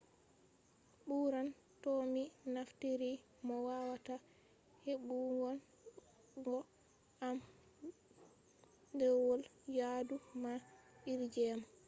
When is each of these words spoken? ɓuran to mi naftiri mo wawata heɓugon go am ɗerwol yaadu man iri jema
ɓuran 1.07 1.47
to 1.81 1.91
mi 2.13 2.23
naftiri 2.53 3.11
mo 3.45 3.55
wawata 3.67 4.15
heɓugon 4.85 5.57
go 6.45 6.57
am 7.27 7.37
ɗerwol 8.97 9.41
yaadu 9.77 10.15
man 10.43 10.59
iri 11.11 11.25
jema 11.35 11.65